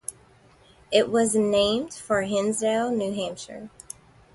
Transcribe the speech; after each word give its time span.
It 0.91 1.11
was 1.11 1.35
named 1.35 1.93
for 1.93 2.23
Hinsdale, 2.23 2.89
New 2.89 3.13
Hampshire. 3.13 3.69